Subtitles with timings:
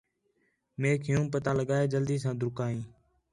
[0.81, 2.81] میک یوں پتہ لڳا ہے جلدی ساں ݙَر کا ہیں